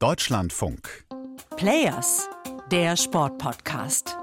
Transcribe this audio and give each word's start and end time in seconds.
Deutschlandfunk. 0.00 1.04
Players, 1.56 2.28
der 2.72 2.96
Sportpodcast. 2.96 4.16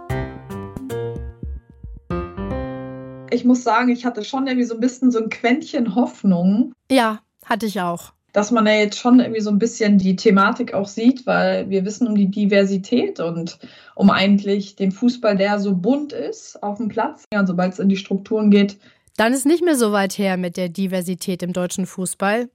Ich 3.32 3.46
muss 3.46 3.64
sagen, 3.64 3.88
ich 3.88 4.04
hatte 4.06 4.26
schon 4.26 4.48
irgendwie 4.48 4.68
so 4.68 4.74
ein 4.74 4.82
bisschen 4.82 5.12
so 5.12 5.20
ein 5.20 5.30
Quäntchen 5.30 5.96
Hoffnung. 5.96 6.74
Ja, 6.92 7.22
hatte 7.46 7.66
ich 7.68 7.80
auch. 7.80 8.12
Dass 8.34 8.52
man 8.52 8.68
ja 8.68 8.74
jetzt 8.74 9.00
schon 9.00 9.22
irgendwie 9.22 9.40
so 9.40 9.50
ein 9.50 9.60
bisschen 9.60 9.98
die 9.98 10.18
Thematik 10.18 10.74
auch 10.74 10.90
sieht, 10.90 11.26
weil 11.26 11.70
wir 11.70 11.86
wissen 11.86 12.06
um 12.06 12.16
die 12.16 12.30
Diversität 12.30 13.22
und 13.22 13.58
um 13.96 14.10
eigentlich 14.10 14.76
den 14.76 14.92
Fußball, 14.92 15.38
der 15.38 15.58
so 15.60 15.74
bunt 15.74 16.12
ist 16.12 16.62
auf 16.62 16.80
dem 16.80 16.90
Platz. 16.90 17.24
Ja, 17.34 17.48
sobald 17.48 17.74
es 17.74 17.80
in 17.80 17.88
die 17.88 17.98
Strukturen 17.98 18.52
geht, 18.52 18.78
dann 19.16 19.34
ist 19.34 19.46
nicht 19.46 19.64
mehr 19.64 19.76
so 19.76 19.92
weit 19.92 20.18
her 20.18 20.36
mit 20.36 20.58
der 20.58 20.70
Diversität 20.70 21.44
im 21.44 21.54
deutschen 21.54 21.86
Fußball. 21.86 22.50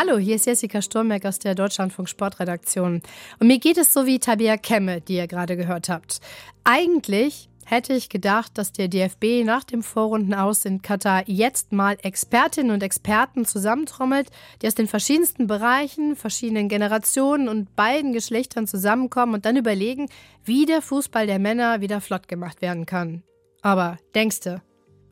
Hallo, 0.00 0.16
hier 0.16 0.36
ist 0.36 0.46
Jessica 0.46 0.80
Sturmberg 0.80 1.24
aus 1.24 1.40
der 1.40 1.56
Deutschlandfunk 1.56 2.08
Sportredaktion. 2.08 3.02
Und 3.40 3.46
mir 3.48 3.58
geht 3.58 3.78
es 3.78 3.92
so 3.92 4.06
wie 4.06 4.20
Tabia 4.20 4.56
Kemme, 4.56 5.00
die 5.00 5.16
ihr 5.16 5.26
gerade 5.26 5.56
gehört 5.56 5.88
habt. 5.88 6.20
Eigentlich 6.62 7.48
hätte 7.66 7.94
ich 7.94 8.08
gedacht, 8.08 8.56
dass 8.56 8.70
der 8.70 8.86
DFB 8.86 9.44
nach 9.44 9.64
dem 9.64 9.82
Vorrunden 9.82 10.34
aus 10.34 10.64
in 10.64 10.82
Katar 10.82 11.24
jetzt 11.26 11.72
mal 11.72 11.96
Expertinnen 12.00 12.70
und 12.70 12.84
Experten 12.84 13.44
zusammentrommelt, 13.44 14.28
die 14.62 14.68
aus 14.68 14.76
den 14.76 14.86
verschiedensten 14.86 15.48
Bereichen, 15.48 16.14
verschiedenen 16.14 16.68
Generationen 16.68 17.48
und 17.48 17.74
beiden 17.74 18.12
Geschlechtern 18.12 18.68
zusammenkommen 18.68 19.34
und 19.34 19.46
dann 19.46 19.56
überlegen, 19.56 20.08
wie 20.44 20.64
der 20.64 20.80
Fußball 20.80 21.26
der 21.26 21.40
Männer 21.40 21.80
wieder 21.80 22.00
flott 22.00 22.28
gemacht 22.28 22.62
werden 22.62 22.86
kann. 22.86 23.24
Aber 23.62 23.98
denkste, 24.14 24.62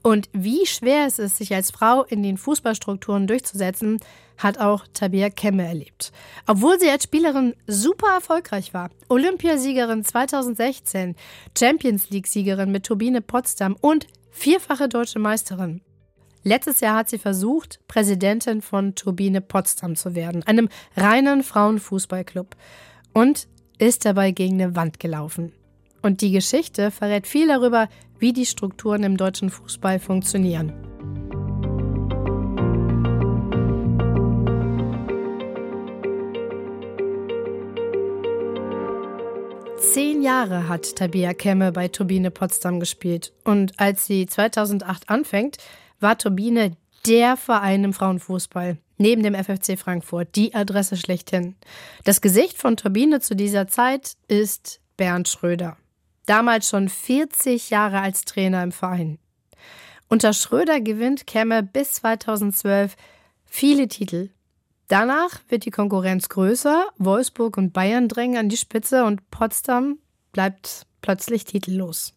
und 0.06 0.28
wie 0.33 0.66
schwer 0.66 1.06
es 1.06 1.19
ist, 1.19 1.37
sich 1.37 1.52
als 1.52 1.73
Frau 1.73 2.05
in 2.05 2.23
den 2.23 2.37
Fußballstrukturen 2.37 3.27
durchzusetzen, 3.27 3.98
hat 4.38 4.60
auch 4.60 4.87
Tabia 4.95 5.30
Kemme 5.30 5.66
erlebt. 5.66 6.13
Obwohl 6.46 6.79
sie 6.79 6.88
als 6.88 7.02
Spielerin 7.02 7.54
super 7.66 8.15
erfolgreich 8.15 8.73
war. 8.73 8.90
Olympiasiegerin 9.09 10.04
2016, 10.04 11.16
Champions 11.59 12.09
League-Siegerin 12.10 12.71
mit 12.71 12.87
Turbine 12.87 13.21
Potsdam 13.21 13.74
und 13.80 14.07
vierfache 14.30 14.88
deutsche 14.88 15.18
Meisterin. 15.18 15.80
Letztes 16.45 16.79
Jahr 16.79 16.98
hat 16.98 17.09
sie 17.09 17.18
versucht, 17.18 17.80
Präsidentin 17.88 18.63
von 18.63 18.95
Turbine 18.95 19.41
Potsdam 19.41 19.96
zu 19.96 20.15
werden, 20.15 20.45
einem 20.45 20.68
reinen 20.96 21.43
Frauenfußballclub. 21.43 22.54
Und 23.13 23.48
ist 23.79 24.04
dabei 24.04 24.30
gegen 24.30 24.63
eine 24.63 24.76
Wand 24.76 25.01
gelaufen. 25.01 25.52
Und 26.01 26.20
die 26.20 26.30
Geschichte 26.30 26.93
verrät 26.93 27.26
viel 27.26 27.48
darüber, 27.48 27.88
wie 28.19 28.33
die 28.33 28.47
Strukturen 28.47 29.03
im 29.03 29.17
deutschen 29.17 29.51
Fußball 29.51 29.99
funktionieren. 29.99 30.73
Zehn 39.79 40.23
Jahre 40.23 40.69
hat 40.69 40.97
Tabia 40.97 41.33
Kemme 41.33 41.73
bei 41.73 41.89
Turbine 41.89 42.31
Potsdam 42.31 42.81
gespielt. 42.81 43.33
Und 43.45 43.79
als 43.79 44.07
sie 44.07 44.27
2008 44.27 45.09
anfängt, 45.09 45.59
war 46.01 46.19
Turbine 46.19 46.77
der 47.07 47.37
Verein 47.37 47.85
im 47.85 47.93
Frauenfußball. 47.93 48.79
Neben 48.99 49.23
dem 49.23 49.35
FFC 49.35 49.79
Frankfurt 49.79 50.37
die 50.37 50.55
Adresse 50.55 50.97
schlechthin. 50.97 51.55
Das 52.05 52.21
Gesicht 52.21 52.59
von 52.59 52.77
Turbine 52.77 53.21
zu 53.21 53.37
dieser 53.37 53.69
Zeit 53.69 54.17
ist 54.29 54.81
Bernd 54.97 55.29
Schröder 55.29 55.77
damals 56.27 56.69
schon 56.69 56.88
40 56.88 57.71
Jahre 57.71 58.01
als 58.01 58.24
Trainer 58.24 58.63
im 58.63 58.73
Verein. 58.73 59.19
Unter 60.09 60.32
Schröder 60.32 60.80
gewinnt 60.80 61.27
Kemme 61.27 61.63
bis 61.63 61.95
2012 61.95 62.96
viele 63.45 63.88
Titel. 63.88 64.31
Danach 64.88 65.41
wird 65.49 65.65
die 65.65 65.71
Konkurrenz 65.71 66.28
größer, 66.28 66.87
Wolfsburg 66.99 67.56
und 67.56 67.72
Bayern 67.72 68.09
drängen 68.09 68.37
an 68.37 68.49
die 68.49 68.56
Spitze 68.56 69.04
und 69.04 69.31
Potsdam 69.31 69.98
bleibt 70.32 70.87
plötzlich 71.03 71.44
titellos. 71.44 72.14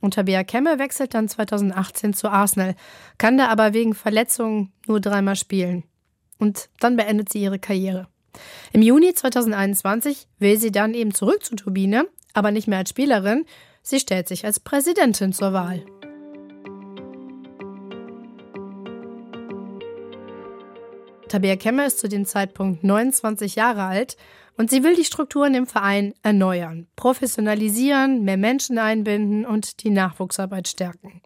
Und 0.00 0.14
Tabea 0.14 0.44
Kemme 0.44 0.78
wechselt 0.78 1.14
dann 1.14 1.28
2018 1.28 2.14
zu 2.14 2.28
Arsenal, 2.28 2.76
kann 3.18 3.38
da 3.38 3.48
aber 3.48 3.74
wegen 3.74 3.94
Verletzungen 3.94 4.72
nur 4.86 5.00
dreimal 5.00 5.36
spielen. 5.36 5.84
Und 6.38 6.68
dann 6.80 6.96
beendet 6.96 7.30
sie 7.30 7.42
ihre 7.42 7.58
Karriere. 7.58 8.08
Im 8.72 8.82
Juni 8.82 9.14
2021 9.14 10.28
will 10.38 10.58
sie 10.58 10.70
dann 10.70 10.94
eben 10.94 11.14
zurück 11.14 11.44
zur 11.44 11.56
Turbine, 11.56 12.06
aber 12.36 12.50
nicht 12.50 12.68
mehr 12.68 12.78
als 12.78 12.90
Spielerin, 12.90 13.46
sie 13.82 13.98
stellt 13.98 14.28
sich 14.28 14.44
als 14.44 14.60
Präsidentin 14.60 15.32
zur 15.32 15.52
Wahl. 15.52 15.84
Tabea 21.28 21.56
Kemmer 21.56 21.86
ist 21.86 21.98
zu 21.98 22.08
dem 22.08 22.24
Zeitpunkt 22.24 22.84
29 22.84 23.56
Jahre 23.56 23.82
alt 23.82 24.16
und 24.56 24.70
sie 24.70 24.84
will 24.84 24.94
die 24.94 25.04
Strukturen 25.04 25.54
im 25.54 25.66
Verein 25.66 26.14
erneuern, 26.22 26.86
professionalisieren, 26.94 28.22
mehr 28.22 28.36
Menschen 28.36 28.78
einbinden 28.78 29.44
und 29.44 29.82
die 29.82 29.90
Nachwuchsarbeit 29.90 30.68
stärken. 30.68 31.22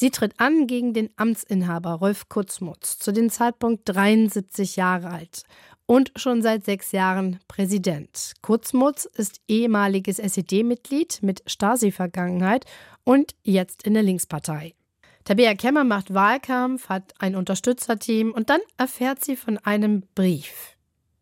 Sie 0.00 0.12
tritt 0.12 0.38
an 0.38 0.68
gegen 0.68 0.94
den 0.94 1.10
Amtsinhaber 1.16 1.94
Rolf 1.94 2.28
Kutzmutz, 2.28 3.00
zu 3.00 3.10
dem 3.10 3.30
Zeitpunkt 3.30 3.82
73 3.86 4.76
Jahre 4.76 5.10
alt 5.10 5.42
und 5.86 6.12
schon 6.14 6.40
seit 6.40 6.64
sechs 6.64 6.92
Jahren 6.92 7.40
Präsident. 7.48 8.34
Kurzmutz 8.40 9.06
ist 9.06 9.40
ehemaliges 9.48 10.20
SED-Mitglied 10.20 11.18
mit 11.22 11.42
Stasi-Vergangenheit 11.46 12.64
und 13.02 13.34
jetzt 13.42 13.82
in 13.82 13.94
der 13.94 14.04
Linkspartei. 14.04 14.76
Tabea 15.24 15.56
Kemmer 15.56 15.82
macht 15.82 16.14
Wahlkampf, 16.14 16.88
hat 16.88 17.14
ein 17.18 17.34
Unterstützerteam 17.34 18.30
und 18.30 18.50
dann 18.50 18.60
erfährt 18.76 19.24
sie 19.24 19.34
von 19.34 19.58
einem 19.58 20.04
Brief 20.14 20.76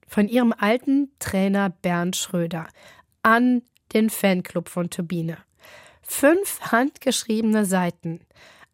von 0.07 0.29
ihrem 0.29 0.53
alten 0.53 1.13
Trainer 1.19 1.71
Bernd 1.71 2.15
Schröder 2.15 2.69
an 3.23 3.63
den 3.95 4.11
Fanclub 4.11 4.69
von 4.69 4.91
Turbine. 4.91 5.39
Fünf 6.03 6.61
handgeschriebene 6.61 7.65
Seiten, 7.65 8.21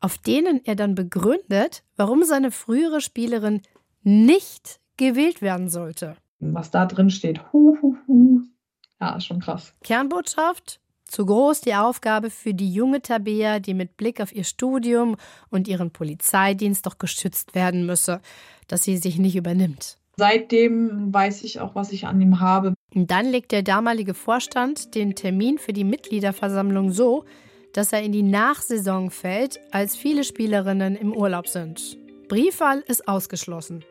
auf 0.03 0.19
denen 0.19 0.61
er 0.65 0.75
dann 0.75 0.95
begründet, 0.95 1.83
warum 1.97 2.25
seine 2.25 2.51
frühere 2.51 3.01
Spielerin 3.01 3.63
nicht 4.03 4.81
gewählt 4.97 5.41
werden 5.41 5.69
sollte. 5.69 6.17
Was 6.41 6.71
da 6.71 6.87
drin 6.87 7.09
steht, 7.09 7.53
hu, 7.53 7.79
hu, 7.81 7.97
hu. 8.07 8.41
Ja, 9.01 9.17
ist 9.17 9.27
schon 9.27 9.41
krass. 9.41 9.75
Kernbotschaft? 9.83 10.81
Zu 11.05 11.27
groß 11.27 11.61
die 11.61 11.75
Aufgabe 11.75 12.31
für 12.31 12.55
die 12.55 12.73
junge 12.73 13.03
Tabea, 13.03 13.61
die 13.61 13.75
mit 13.75 13.97
Blick 13.97 14.21
auf 14.21 14.35
ihr 14.35 14.45
Studium 14.45 15.17
und 15.51 15.69
ihren 15.69 15.91
Polizeidienst 15.91 16.87
doch 16.87 16.99
geschützt 16.99 17.55
werden 17.55 17.85
müsse, 17.87 18.21
dass 18.67 18.85
sie 18.85 18.97
sich 18.97 19.19
nicht 19.19 19.37
übernimmt. 19.37 19.99
Seitdem 20.17 21.13
weiß 21.13 21.45
ich 21.45 21.61
auch, 21.61 21.75
was 21.75 21.93
ich 21.93 22.07
an 22.07 22.21
ihm 22.21 22.41
habe. 22.41 22.75
Und 22.95 23.11
dann 23.11 23.27
legt 23.27 23.53
der 23.53 23.63
damalige 23.63 24.15
Vorstand 24.15 24.95
den 24.95 25.15
Termin 25.15 25.59
für 25.59 25.73
die 25.73 25.85
Mitgliederversammlung 25.85 26.91
so, 26.93 27.25
dass 27.73 27.93
er 27.93 28.03
in 28.03 28.13
die 28.13 28.23
Nachsaison 28.23 29.11
fällt, 29.11 29.61
als 29.71 29.97
viele 29.97 30.25
Spielerinnen 30.25 30.97
im 30.97 31.15
Urlaub 31.15 31.49
sind. 31.49 31.99
Briefwahl 32.29 32.83
ist 32.87 33.09
ausgeschlossen. 33.09 33.85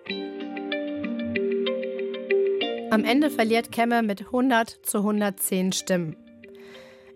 Am 2.89 3.05
Ende 3.05 3.29
verliert 3.29 3.71
Kemme 3.71 4.03
mit 4.03 4.25
100 4.25 4.79
zu 4.83 4.97
110 4.97 5.71
Stimmen. 5.71 6.17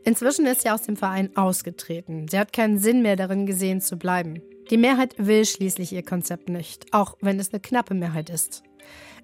Inzwischen 0.05 0.45
ist 0.45 0.61
sie 0.61 0.69
aus 0.69 0.83
dem 0.83 0.95
Verein 0.95 1.35
ausgetreten. 1.35 2.27
Sie 2.27 2.39
hat 2.39 2.53
keinen 2.53 2.77
Sinn 2.77 3.01
mehr 3.01 3.15
darin 3.15 3.45
gesehen 3.45 3.81
zu 3.81 3.97
bleiben. 3.97 4.41
Die 4.69 4.77
Mehrheit 4.77 5.15
will 5.17 5.45
schließlich 5.45 5.91
ihr 5.91 6.03
Konzept 6.03 6.47
nicht, 6.47 6.93
auch 6.93 7.17
wenn 7.21 7.39
es 7.39 7.51
eine 7.51 7.59
knappe 7.59 7.93
Mehrheit 7.93 8.29
ist. 8.29 8.63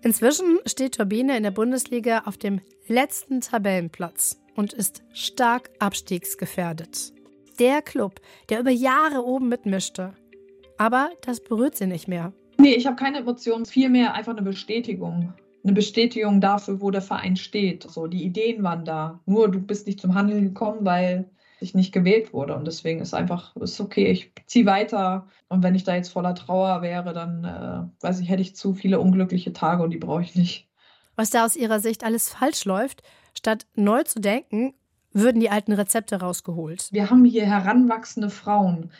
Inzwischen 0.01 0.59
steht 0.65 0.95
Turbine 0.95 1.37
in 1.37 1.43
der 1.43 1.51
Bundesliga 1.51 2.23
auf 2.25 2.37
dem 2.37 2.61
letzten 2.87 3.41
Tabellenplatz 3.41 4.41
und 4.55 4.73
ist 4.73 5.03
stark 5.13 5.69
abstiegsgefährdet. 5.79 7.13
Der 7.59 7.81
Club, 7.81 8.21
der 8.49 8.59
über 8.59 8.71
Jahre 8.71 9.25
oben 9.25 9.49
mitmischte. 9.49 10.13
Aber 10.77 11.09
das 11.21 11.43
berührt 11.43 11.75
sie 11.75 11.87
nicht 11.87 12.07
mehr. 12.07 12.33
Nee, 12.57 12.73
ich 12.73 12.85
habe 12.85 12.95
keine 12.95 13.19
Emotionen, 13.19 13.65
vielmehr 13.65 14.13
einfach 14.13 14.31
eine 14.31 14.41
Bestätigung 14.41 15.33
eine 15.63 15.73
Bestätigung 15.73 16.41
dafür, 16.41 16.81
wo 16.81 16.91
der 16.91 17.01
Verein 17.01 17.35
steht. 17.35 17.83
So, 17.83 18.07
die 18.07 18.23
Ideen 18.23 18.63
waren 18.63 18.85
da. 18.85 19.19
Nur 19.25 19.49
du 19.51 19.59
bist 19.59 19.87
nicht 19.87 19.99
zum 19.99 20.15
Handeln 20.15 20.43
gekommen, 20.43 20.85
weil 20.85 21.29
ich 21.59 21.75
nicht 21.75 21.91
gewählt 21.91 22.33
wurde. 22.33 22.55
Und 22.55 22.65
deswegen 22.65 23.01
ist 23.01 23.13
einfach, 23.13 23.55
ist 23.57 23.79
okay, 23.79 24.07
ich 24.07 24.33
ziehe 24.47 24.65
weiter. 24.65 25.27
Und 25.47 25.63
wenn 25.63 25.75
ich 25.75 25.83
da 25.83 25.95
jetzt 25.95 26.09
voller 26.09 26.33
Trauer 26.33 26.81
wäre, 26.81 27.13
dann 27.13 27.43
äh, 27.43 28.03
weiß 28.03 28.19
ich, 28.19 28.29
hätte 28.29 28.41
ich 28.41 28.55
zu 28.55 28.73
viele 28.73 28.99
unglückliche 28.99 29.53
Tage 29.53 29.83
und 29.83 29.91
die 29.91 29.97
brauche 29.97 30.23
ich 30.23 30.35
nicht. 30.35 30.67
Was 31.15 31.29
da 31.29 31.45
aus 31.45 31.55
ihrer 31.55 31.79
Sicht 31.79 32.03
alles 32.03 32.29
falsch 32.29 32.65
läuft, 32.65 33.03
statt 33.37 33.67
neu 33.75 34.03
zu 34.03 34.19
denken, 34.19 34.73
würden 35.13 35.39
die 35.39 35.49
alten 35.49 35.73
Rezepte 35.73 36.19
rausgeholt. 36.19 36.87
Wir 36.91 37.09
haben 37.09 37.25
hier 37.25 37.45
heranwachsende 37.45 38.29
Frauen. 38.29 38.91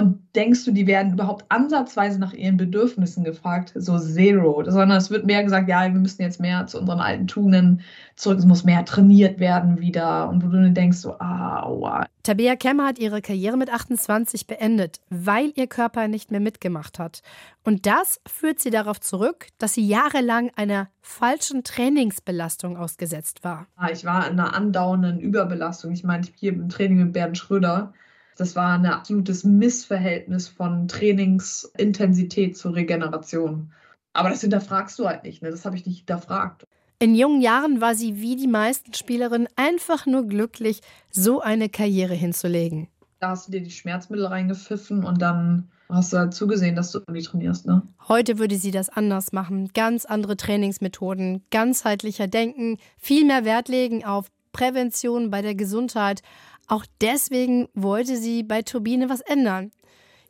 Und 0.00 0.22
denkst 0.34 0.64
du, 0.64 0.72
die 0.72 0.86
werden 0.86 1.12
überhaupt 1.12 1.44
ansatzweise 1.50 2.18
nach 2.18 2.32
ihren 2.32 2.56
Bedürfnissen 2.56 3.22
gefragt? 3.22 3.72
So 3.74 3.98
zero. 3.98 4.62
Sondern 4.66 4.96
es 4.96 5.10
wird 5.10 5.26
mehr 5.26 5.44
gesagt, 5.44 5.68
ja, 5.68 5.82
wir 5.82 6.00
müssen 6.00 6.22
jetzt 6.22 6.40
mehr 6.40 6.66
zu 6.66 6.78
unseren 6.78 7.00
alten 7.00 7.26
Tugenden 7.26 7.82
zurück. 8.16 8.38
Es 8.38 8.46
muss 8.46 8.64
mehr 8.64 8.84
trainiert 8.84 9.40
werden 9.40 9.78
wieder. 9.78 10.28
Und 10.30 10.42
wo 10.42 10.48
du 10.48 10.62
dann 10.62 10.74
denkst, 10.74 10.98
so, 10.98 11.18
ah, 11.18 11.62
aua. 11.64 12.06
Tabea 12.22 12.56
Kemmer 12.56 12.86
hat 12.86 12.98
ihre 12.98 13.20
Karriere 13.20 13.56
mit 13.56 13.70
28 13.70 14.46
beendet, 14.46 15.00
weil 15.10 15.52
ihr 15.54 15.66
Körper 15.66 16.08
nicht 16.08 16.30
mehr 16.30 16.40
mitgemacht 16.40 16.98
hat. 16.98 17.22
Und 17.62 17.84
das 17.84 18.20
führt 18.26 18.60
sie 18.60 18.70
darauf 18.70 19.00
zurück, 19.00 19.48
dass 19.58 19.74
sie 19.74 19.86
jahrelang 19.86 20.50
einer 20.56 20.88
falschen 21.02 21.62
Trainingsbelastung 21.62 22.76
ausgesetzt 22.76 23.44
war. 23.44 23.66
Ich 23.92 24.04
war 24.04 24.26
in 24.26 24.38
einer 24.38 24.54
andauernden 24.54 25.20
Überbelastung. 25.20 25.92
Ich 25.92 26.04
meine, 26.04 26.26
hier 26.34 26.52
im 26.52 26.68
Training 26.68 26.98
mit 27.04 27.12
Bernd 27.12 27.36
Schröder 27.36 27.92
das 28.40 28.56
war 28.56 28.78
ein 28.78 28.86
absolutes 28.86 29.44
Missverhältnis 29.44 30.48
von 30.48 30.88
Trainingsintensität 30.88 32.56
zur 32.56 32.74
Regeneration. 32.74 33.70
Aber 34.14 34.30
das 34.30 34.40
hinterfragst 34.40 34.98
du 34.98 35.06
halt 35.06 35.24
nicht, 35.24 35.42
ne? 35.42 35.50
Das 35.50 35.66
habe 35.66 35.76
ich 35.76 35.84
nicht 35.84 35.98
hinterfragt. 35.98 36.64
In 36.98 37.14
jungen 37.14 37.42
Jahren 37.42 37.82
war 37.82 37.94
sie 37.94 38.20
wie 38.20 38.36
die 38.36 38.48
meisten 38.48 38.94
Spielerinnen 38.94 39.48
einfach 39.56 40.06
nur 40.06 40.26
glücklich, 40.26 40.80
so 41.10 41.40
eine 41.40 41.68
Karriere 41.68 42.14
hinzulegen. 42.14 42.88
Da 43.20 43.30
hast 43.30 43.48
du 43.48 43.52
dir 43.52 43.60
die 43.60 43.70
Schmerzmittel 43.70 44.24
reingepfiffen 44.24 45.04
und 45.04 45.20
dann 45.20 45.68
hast 45.90 46.14
du 46.14 46.16
halt 46.16 46.32
zugesehen, 46.32 46.76
dass 46.76 46.92
du 46.92 46.98
irgendwie 46.98 47.22
trainierst, 47.22 47.66
ne? 47.66 47.82
Heute 48.08 48.38
würde 48.38 48.56
sie 48.56 48.70
das 48.70 48.88
anders 48.88 49.32
machen. 49.32 49.68
Ganz 49.74 50.06
andere 50.06 50.38
Trainingsmethoden, 50.38 51.44
ganzheitlicher 51.50 52.26
Denken, 52.26 52.78
viel 52.96 53.26
mehr 53.26 53.44
Wert 53.44 53.68
legen 53.68 54.02
auf 54.02 54.30
Prävention 54.52 55.30
bei 55.30 55.42
der 55.42 55.54
Gesundheit 55.54 56.22
auch 56.70 56.86
deswegen 57.00 57.68
wollte 57.74 58.16
sie 58.16 58.44
bei 58.44 58.62
Turbine 58.62 59.08
was 59.08 59.20
ändern. 59.20 59.72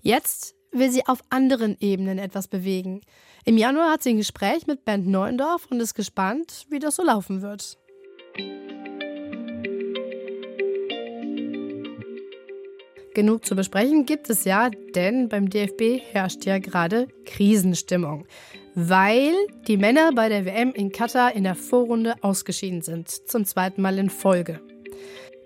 Jetzt 0.01 0.55
will 0.73 0.91
sie 0.91 1.07
auf 1.07 1.21
anderen 1.29 1.77
Ebenen 1.81 2.19
etwas 2.19 2.49
bewegen. 2.49 3.03
Im 3.45 3.59
Januar 3.59 3.91
hat 3.91 4.03
sie 4.03 4.11
ein 4.11 4.17
Gespräch 4.17 4.67
mit 4.67 4.85
Bernd 4.85 5.07
Neuendorf 5.07 5.67
und 5.71 5.81
ist 5.81 5.95
gespannt, 5.95 6.67
wie 6.71 6.79
das 6.79 6.97
so 6.97 7.05
laufen 7.05 7.43
wird. 7.43 7.77
Genug 13.13 13.45
zu 13.45 13.55
besprechen 13.55 14.07
gibt 14.07 14.31
es 14.31 14.45
ja, 14.45 14.71
denn 14.95 15.29
beim 15.29 15.51
DFB 15.51 16.01
herrscht 16.13 16.47
ja 16.47 16.59
gerade 16.59 17.09
Krisenstimmung, 17.27 18.27
weil 18.75 19.35
die 19.67 19.77
Männer 19.77 20.13
bei 20.15 20.29
der 20.29 20.47
WM 20.47 20.73
in 20.73 20.93
Katar 20.93 21.35
in 21.35 21.45
der 21.45 21.57
Vorrunde 21.57 22.15
ausgeschieden 22.23 22.81
sind, 22.81 23.11
zum 23.11 23.45
zweiten 23.45 23.83
Mal 23.83 23.99
in 23.99 24.09
Folge. 24.09 24.61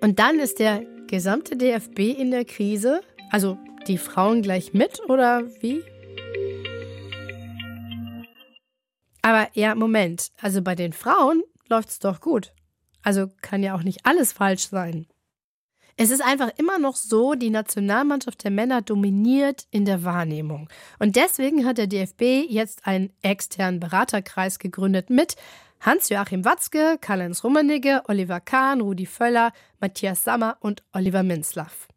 Und 0.01 0.19
dann 0.19 0.39
ist 0.39 0.59
der 0.59 0.85
gesamte 1.07 1.57
DFB 1.57 1.99
in 2.19 2.31
der 2.31 2.45
Krise? 2.45 3.01
Also 3.31 3.59
die 3.87 3.99
Frauen 3.99 4.43
gleich 4.43 4.75
mit 4.75 5.01
oder 5.09 5.43
wie? 5.61 5.83
Aber 9.23 9.49
ja, 9.55 9.75
Moment. 9.75 10.31
Also 10.41 10.63
bei 10.63 10.75
den 10.75 10.93
Frauen 10.93 11.43
läuft 11.69 11.89
es 11.89 11.99
doch 11.99 12.21
gut. 12.21 12.53
Also 13.03 13.29
kann 13.43 13.63
ja 13.63 13.75
auch 13.75 13.83
nicht 13.83 14.05
alles 14.05 14.33
falsch 14.33 14.69
sein. 14.69 15.07
Es 15.97 16.11
ist 16.11 16.23
einfach 16.23 16.51
immer 16.57 16.79
noch 16.79 16.97
so, 16.97 17.35
die 17.35 17.51
Nationalmannschaft 17.51 18.43
der 18.43 18.51
Männer 18.51 18.83
dominiert 18.83 19.67
in 19.71 19.85
der 19.85 20.03
Wahrnehmung. 20.03 20.69
Und 20.99 21.15
deswegen 21.15 21.65
hat 21.65 21.79
der 21.79 21.87
DFB 21.87 22.51
jetzt 22.51 22.87
einen 22.87 23.13
externen 23.23 23.79
Beraterkreis 23.79 24.59
gegründet 24.59 25.09
mit 25.09 25.37
Hans-Joachim 25.85 26.47
Watzke, 26.47 26.97
Karl-Heinz 26.99 27.45
Rummenigge, 27.45 28.01
Oliver 28.09 28.41
Kahn, 28.41 28.81
Rudi 28.81 29.05
Völler, 29.05 29.53
Matthias 29.81 30.25
Sammer 30.25 30.57
und 30.61 30.83
Oliver 30.95 31.23
Minzlaff. 31.23 31.89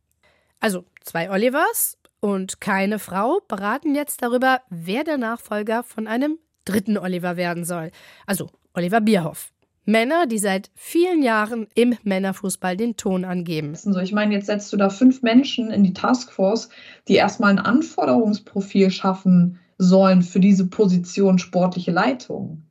Also 0.60 0.84
zwei 1.06 1.32
Olivers 1.32 1.98
und 2.20 2.60
keine 2.60 3.00
Frau 3.00 3.40
beraten 3.48 3.96
jetzt 3.96 4.22
darüber, 4.22 4.60
wer 4.70 5.06
der 5.06 5.18
Nachfolger 5.18 5.84
von 5.84 6.06
einem 6.06 6.38
dritten 6.66 6.98
Oliver 6.98 7.38
werden 7.38 7.64
soll. 7.64 7.92
Also 8.26 8.50
Oliver 8.74 9.00
Bierhoff. 9.00 9.54
Männer, 9.86 10.28
die 10.28 10.38
seit 10.38 10.70
vielen 10.76 11.24
Jahren 11.24 11.68
im 11.74 11.96
Männerfußball 12.04 12.76
den 12.76 12.98
Ton 12.98 13.24
angeben. 13.24 13.74
ich 14.02 14.12
meine, 14.12 14.34
jetzt 14.34 14.48
setzt 14.48 14.74
du 14.74 14.76
da 14.76 14.90
fünf 14.90 15.22
Menschen 15.22 15.72
in 15.72 15.86
die 15.86 15.94
Taskforce, 15.94 16.68
die 17.08 17.16
erstmal 17.16 17.52
ein 17.52 17.60
Anforderungsprofil 17.60 18.92
schaffen 18.92 19.60
sollen 19.78 20.24
für 20.24 20.42
diese 20.42 20.68
Position 20.68 21.40
sportliche 21.40 21.92
Leitung. 21.92 22.67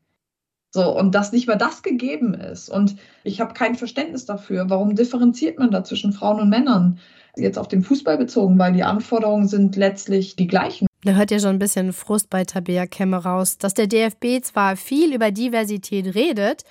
So, 0.76 0.94
und 0.94 1.14
dass 1.14 1.32
nicht 1.32 1.48
mal 1.48 1.56
das 1.56 1.82
gegeben 1.82 2.34
ist. 2.34 2.68
Und 2.68 2.96
ich 3.24 3.40
habe 3.40 3.54
kein 3.54 3.76
Verständnis 3.76 4.26
dafür. 4.26 4.68
Warum 4.68 4.94
differenziert 4.94 5.58
man 5.58 5.70
da 5.70 5.82
zwischen 5.84 6.12
Frauen 6.12 6.38
und 6.38 6.50
Männern? 6.50 6.98
Jetzt 7.34 7.58
auf 7.58 7.66
den 7.66 7.82
Fußball 7.82 8.18
bezogen, 8.18 8.58
weil 8.58 8.74
die 8.74 8.82
Anforderungen 8.82 9.48
sind 9.48 9.74
letztlich 9.76 10.36
die 10.36 10.46
gleichen. 10.46 10.86
Da 11.02 11.12
hört 11.12 11.30
ja 11.30 11.38
schon 11.38 11.56
ein 11.56 11.58
bisschen 11.58 11.94
Frust 11.94 12.28
bei 12.28 12.44
Tabea 12.44 12.84
Kemme 12.84 13.16
raus, 13.16 13.56
dass 13.56 13.72
der 13.72 13.86
DFB 13.86 14.42
zwar 14.42 14.76
viel 14.76 15.14
über 15.14 15.30
Diversität 15.30 16.14
redet, 16.14 16.64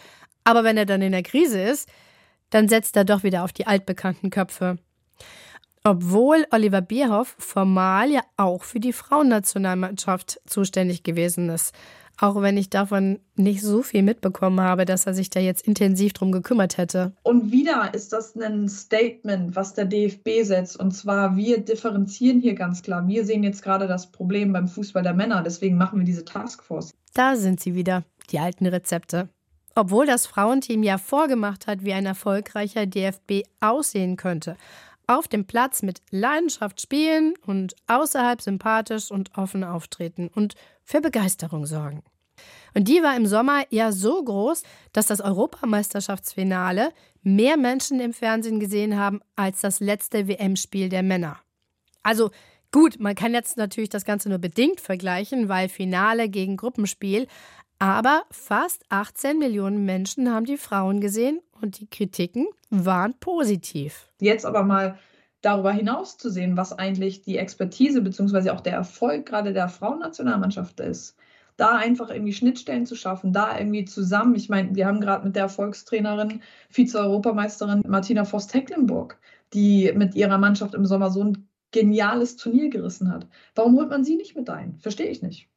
aber 0.43 0.63
wenn 0.63 0.77
er 0.77 0.85
dann 0.85 1.01
in 1.01 1.11
der 1.11 1.23
Krise 1.23 1.59
ist, 1.59 1.89
dann 2.51 2.69
setzt 2.69 2.95
er 2.97 3.05
doch 3.05 3.23
wieder 3.23 3.43
auf 3.43 3.53
die 3.53 3.65
altbekannten 3.65 4.29
Köpfe. 4.29 4.77
Obwohl 5.83 6.45
Oliver 6.51 6.81
Bierhoff 6.81 7.35
formal 7.39 8.11
ja 8.11 8.21
auch 8.37 8.65
für 8.65 8.79
die 8.79 8.93
Frauennationalmannschaft 8.93 10.41
zuständig 10.45 11.01
gewesen 11.01 11.49
ist. 11.49 11.73
Auch 12.17 12.41
wenn 12.41 12.55
ich 12.55 12.69
davon 12.69 13.19
nicht 13.35 13.61
so 13.61 13.81
viel 13.81 14.01
mitbekommen 14.01 14.61
habe, 14.61 14.85
dass 14.85 15.05
er 15.05 15.13
sich 15.13 15.29
da 15.29 15.39
jetzt 15.39 15.67
intensiv 15.67 16.13
drum 16.13 16.31
gekümmert 16.31 16.77
hätte. 16.77 17.11
Und 17.23 17.51
wieder 17.51 17.93
ist 17.93 18.13
das 18.13 18.35
ein 18.35 18.69
Statement, 18.69 19.55
was 19.55 19.73
der 19.73 19.85
DFB 19.85 20.43
setzt. 20.43 20.79
Und 20.79 20.91
zwar, 20.91 21.35
wir 21.35 21.59
differenzieren 21.59 22.39
hier 22.39 22.55
ganz 22.55 22.81
klar. 22.83 23.05
Wir 23.07 23.25
sehen 23.25 23.43
jetzt 23.43 23.61
gerade 23.61 23.87
das 23.87 24.11
Problem 24.11 24.53
beim 24.53 24.67
Fußball 24.67 25.03
der 25.03 25.13
Männer. 25.13 25.43
Deswegen 25.43 25.77
machen 25.77 25.99
wir 25.99 26.05
diese 26.05 26.23
Taskforce. 26.23 26.93
Da 27.13 27.35
sind 27.35 27.59
sie 27.59 27.75
wieder, 27.75 28.03
die 28.31 28.39
alten 28.39 28.65
Rezepte. 28.65 29.29
Obwohl 29.75 30.05
das 30.05 30.25
Frauenteam 30.25 30.83
ja 30.83 30.97
vorgemacht 30.97 31.67
hat, 31.67 31.83
wie 31.83 31.91
ein 31.91 32.05
erfolgreicher 32.05 32.85
DFB 32.85 33.43
aussehen 33.59 34.15
könnte. 34.15 34.55
Auf 35.07 35.27
dem 35.27 35.45
Platz 35.45 35.81
mit 35.81 36.01
Leidenschaft 36.09 36.81
spielen 36.81 37.33
und 37.45 37.75
außerhalb 37.87 38.41
sympathisch 38.41 39.11
und 39.11 39.37
offen 39.37 39.63
auftreten 39.63 40.29
und 40.33 40.55
für 40.83 41.01
Begeisterung 41.01 41.65
sorgen. 41.65 42.03
Und 42.73 42.87
die 42.87 43.01
war 43.01 43.15
im 43.15 43.25
Sommer 43.25 43.63
ja 43.69 43.91
so 43.91 44.23
groß, 44.23 44.63
dass 44.91 45.07
das 45.07 45.21
Europameisterschaftsfinale 45.21 46.91
mehr 47.23 47.57
Menschen 47.57 47.99
im 47.99 48.13
Fernsehen 48.13 48.59
gesehen 48.59 48.97
haben 48.97 49.21
als 49.35 49.61
das 49.61 49.79
letzte 49.79 50.27
WM-Spiel 50.27 50.89
der 50.89 51.03
Männer. 51.03 51.39
Also 52.03 52.31
gut, 52.71 52.99
man 52.99 53.15
kann 53.15 53.33
jetzt 53.33 53.57
natürlich 53.57 53.89
das 53.89 54.05
Ganze 54.05 54.29
nur 54.29 54.37
bedingt 54.37 54.81
vergleichen, 54.81 55.49
weil 55.49 55.69
Finale 55.69 56.29
gegen 56.29 56.57
Gruppenspiel, 56.57 57.27
aber 57.79 58.23
fast 58.29 58.83
18 58.89 59.39
Millionen 59.39 59.85
Menschen 59.85 60.31
haben 60.31 60.45
die 60.45 60.57
Frauen 60.57 61.01
gesehen 61.01 61.39
und 61.61 61.79
die 61.79 61.87
Kritiken 61.87 62.47
waren 62.69 63.13
positiv. 63.19 64.09
Jetzt 64.19 64.45
aber 64.45 64.63
mal 64.63 64.97
darüber 65.41 65.71
hinaus 65.71 66.17
zu 66.17 66.29
sehen, 66.29 66.57
was 66.57 66.73
eigentlich 66.73 67.21
die 67.21 67.37
Expertise 67.37 68.01
bzw. 68.01 68.49
auch 68.49 68.61
der 68.61 68.73
Erfolg 68.73 69.25
gerade 69.25 69.53
der 69.53 69.69
Frauennationalmannschaft 69.69 70.79
ist. 70.79 71.15
Da 71.57 71.77
einfach 71.77 72.09
irgendwie 72.09 72.33
Schnittstellen 72.33 72.85
zu 72.85 72.95
schaffen, 72.95 73.31
da 73.31 73.57
irgendwie 73.57 73.85
zusammen. 73.85 74.35
Ich 74.35 74.49
meine, 74.49 74.75
wir 74.75 74.87
haben 74.87 74.99
gerade 74.99 75.25
mit 75.25 75.35
der 75.35 75.43
Erfolgstrainerin, 75.43 76.41
Vize-Europameisterin 76.69 77.83
Martina 77.87 78.25
Voss-Tecklenburg, 78.25 79.17
die 79.53 79.93
mit 79.95 80.15
ihrer 80.15 80.37
Mannschaft 80.37 80.73
im 80.73 80.85
Sommer 80.85 81.11
so 81.11 81.23
ein 81.23 81.47
geniales 81.71 82.35
Turnier 82.35 82.69
gerissen 82.69 83.11
hat. 83.11 83.27
Warum 83.53 83.77
holt 83.77 83.89
man 83.89 84.03
sie 84.03 84.15
nicht 84.15 84.35
mit 84.35 84.49
ein? 84.49 84.77
Verstehe 84.79 85.07
ich 85.07 85.21
nicht. 85.21 85.47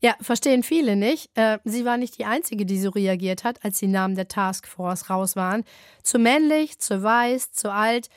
Ja, 0.00 0.14
verstehen 0.20 0.62
viele 0.62 0.94
nicht. 0.94 1.30
Äh, 1.34 1.58
sie 1.64 1.84
war 1.84 1.96
nicht 1.96 2.18
die 2.18 2.24
Einzige, 2.24 2.64
die 2.64 2.80
so 2.80 2.90
reagiert 2.90 3.42
hat, 3.42 3.64
als 3.64 3.80
die 3.80 3.88
Namen 3.88 4.14
der 4.14 4.28
Taskforce 4.28 5.10
raus 5.10 5.34
waren. 5.34 5.64
Zu 6.02 6.18
männlich, 6.18 6.78
zu 6.78 7.02
weiß, 7.02 7.52
zu 7.52 7.72
alt. 7.72 8.08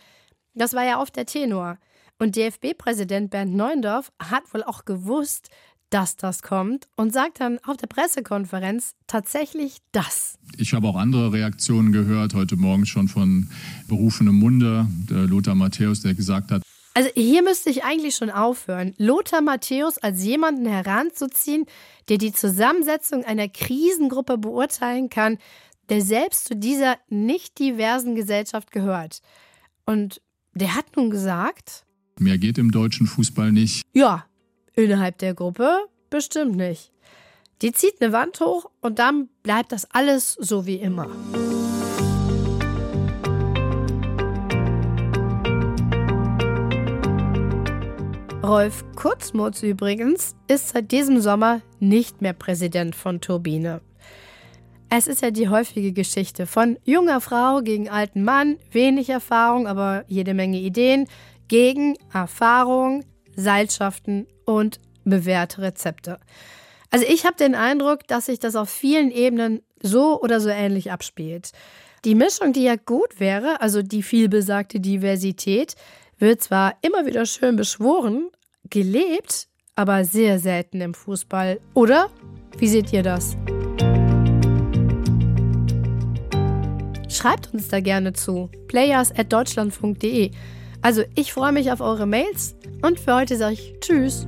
Das 0.53 0.73
war 0.73 0.85
ja 0.85 1.01
oft 1.01 1.15
der 1.15 1.25
Tenor. 1.25 1.77
Und 2.19 2.35
DFB-Präsident 2.35 3.31
Bernd 3.31 3.55
Neuendorf 3.55 4.11
hat 4.19 4.53
wohl 4.53 4.63
auch 4.63 4.85
gewusst, 4.85 5.49
dass 5.89 6.17
das 6.17 6.43
kommt 6.43 6.87
und 6.95 7.11
sagt 7.11 7.41
dann 7.41 7.59
auf 7.65 7.77
der 7.77 7.87
Pressekonferenz 7.87 8.93
tatsächlich 9.07 9.79
das. 9.91 10.37
Ich 10.57 10.73
habe 10.73 10.87
auch 10.87 10.95
andere 10.95 11.33
Reaktionen 11.33 11.91
gehört, 11.91 12.33
heute 12.33 12.55
Morgen 12.55 12.85
schon 12.85 13.07
von 13.07 13.49
berufenem 13.87 14.35
Munde, 14.35 14.87
der 15.09 15.27
Lothar 15.27 15.55
Matthäus, 15.55 16.01
der 16.01 16.13
gesagt 16.13 16.51
hat, 16.51 16.61
also 16.93 17.09
hier 17.13 17.41
müsste 17.41 17.69
ich 17.69 17.83
eigentlich 17.83 18.15
schon 18.15 18.29
aufhören, 18.29 18.93
Lothar 18.97 19.41
Matthäus 19.41 19.97
als 19.97 20.23
jemanden 20.23 20.65
heranzuziehen, 20.65 21.65
der 22.09 22.17
die 22.17 22.33
Zusammensetzung 22.33 23.23
einer 23.23 23.47
Krisengruppe 23.47 24.37
beurteilen 24.37 25.09
kann, 25.09 25.37
der 25.89 26.01
selbst 26.01 26.45
zu 26.45 26.55
dieser 26.55 26.97
nicht 27.09 27.59
diversen 27.59 28.15
Gesellschaft 28.15 28.71
gehört. 28.71 29.21
Und 29.85 30.21
der 30.53 30.75
hat 30.75 30.97
nun 30.97 31.09
gesagt, 31.09 31.85
mehr 32.19 32.37
geht 32.37 32.57
im 32.57 32.71
deutschen 32.71 33.07
Fußball 33.07 33.51
nicht. 33.51 33.83
Ja, 33.93 34.25
innerhalb 34.73 35.17
der 35.17 35.33
Gruppe 35.33 35.77
bestimmt 36.09 36.55
nicht. 36.55 36.91
Die 37.61 37.71
zieht 37.71 38.01
eine 38.01 38.11
Wand 38.11 38.39
hoch 38.39 38.69
und 38.81 38.99
dann 38.99 39.29
bleibt 39.43 39.71
das 39.71 39.89
alles 39.91 40.33
so 40.33 40.65
wie 40.65 40.77
immer. 40.77 41.09
Rolf 48.51 48.83
Kurzmutz 48.97 49.63
übrigens 49.63 50.35
ist 50.49 50.67
seit 50.67 50.91
diesem 50.91 51.21
Sommer 51.21 51.61
nicht 51.79 52.21
mehr 52.21 52.33
Präsident 52.33 52.97
von 52.97 53.21
Turbine. 53.21 53.79
Es 54.89 55.07
ist 55.07 55.21
ja 55.21 55.31
die 55.31 55.47
häufige 55.47 55.93
Geschichte 55.93 56.45
von 56.45 56.77
junger 56.83 57.21
Frau 57.21 57.61
gegen 57.61 57.89
alten 57.89 58.25
Mann, 58.25 58.57
wenig 58.69 59.07
Erfahrung, 59.07 59.67
aber 59.67 60.03
jede 60.09 60.33
Menge 60.33 60.57
Ideen, 60.59 61.07
gegen 61.47 61.95
Erfahrung, 62.11 63.05
Seilschaften 63.37 64.27
und 64.43 64.81
bewährte 65.05 65.61
Rezepte. 65.61 66.19
Also 66.89 67.05
ich 67.07 67.25
habe 67.25 67.37
den 67.37 67.55
Eindruck, 67.55 68.05
dass 68.07 68.25
sich 68.25 68.39
das 68.39 68.57
auf 68.57 68.69
vielen 68.69 69.11
Ebenen 69.11 69.61
so 69.81 70.21
oder 70.21 70.41
so 70.41 70.49
ähnlich 70.49 70.91
abspielt. 70.91 71.53
Die 72.03 72.15
Mischung, 72.15 72.51
die 72.51 72.63
ja 72.63 72.75
gut 72.75 73.21
wäre, 73.21 73.61
also 73.61 73.81
die 73.81 74.03
vielbesagte 74.03 74.81
Diversität, 74.81 75.75
wird 76.17 76.41
zwar 76.41 76.75
immer 76.81 77.05
wieder 77.05 77.25
schön 77.25 77.55
beschworen, 77.55 78.29
gelebt, 78.71 79.47
aber 79.75 80.03
sehr 80.03 80.39
selten 80.39 80.81
im 80.81 80.95
Fußball. 80.95 81.59
Oder? 81.75 82.09
Wie 82.57 82.67
seht 82.67 82.91
ihr 82.91 83.03
das? 83.03 83.37
Schreibt 87.07 87.53
uns 87.53 87.67
da 87.67 87.79
gerne 87.79 88.13
zu 88.13 88.49
players@deutschlandfunk.de. 88.67 90.31
Also 90.81 91.03
ich 91.15 91.33
freue 91.33 91.51
mich 91.51 91.71
auf 91.71 91.81
eure 91.81 92.07
Mails 92.07 92.55
und 92.81 92.99
für 92.99 93.15
heute 93.15 93.37
sage 93.37 93.53
ich 93.53 93.75
Tschüss. 93.79 94.25